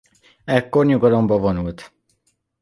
Ekkor 0.45 0.85
nyugalomba 0.85 1.37
vonult. 1.39 1.91